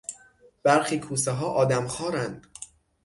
[0.63, 2.47] برخی کوسه ها آدمخوارند.